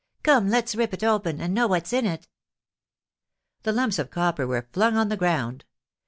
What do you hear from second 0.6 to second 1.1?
rip it